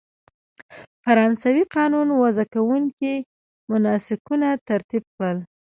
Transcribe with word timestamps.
فرانسوي 1.05 1.63
قانون 1.75 2.07
وضع 2.21 2.45
کوونکو 2.53 3.11
مناسکونه 3.71 4.47
ترتیب 4.67 5.03
کړل. 5.15 5.37